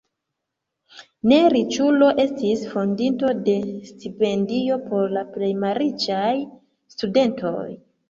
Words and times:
Ne 1.31 1.37
riĉulo 1.55 2.07
estis 2.23 2.65
fondinto 2.73 3.31
de 3.51 3.57
stipendio 3.93 4.81
por 4.89 5.17
la 5.21 5.27
plej 5.37 5.55
malriĉaj 5.69 6.37
studentoj. 6.99 7.59